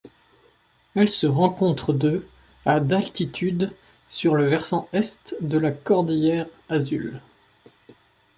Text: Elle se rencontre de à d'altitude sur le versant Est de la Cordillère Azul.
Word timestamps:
Elle 0.95 1.11
se 1.11 1.27
rencontre 1.27 1.93
de 1.93 2.25
à 2.65 2.79
d'altitude 2.79 3.71
sur 4.09 4.33
le 4.33 4.47
versant 4.49 4.89
Est 4.93 5.35
de 5.41 5.59
la 5.59 5.69
Cordillère 5.71 6.47
Azul. 6.69 7.21